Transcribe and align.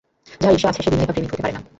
যাহার 0.41 0.55
ঈর্ষা 0.55 0.69
আছে, 0.71 0.81
সে 0.83 0.89
বিনয়ী 0.93 1.07
বা 1.09 1.13
প্রেমিক 1.15 1.31
হইতে 1.31 1.41
পারে 1.43 1.53
না। 1.55 1.61